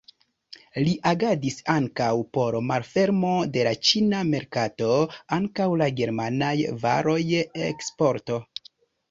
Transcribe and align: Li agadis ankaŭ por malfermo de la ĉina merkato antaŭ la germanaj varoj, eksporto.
Li 0.85 0.93
agadis 1.09 1.57
ankaŭ 1.73 2.07
por 2.37 2.57
malfermo 2.69 3.33
de 3.57 3.67
la 3.67 3.75
ĉina 3.91 4.23
merkato 4.31 4.89
antaŭ 5.39 5.69
la 5.83 5.91
germanaj 6.01 6.55
varoj, 6.87 7.21
eksporto. 7.71 8.43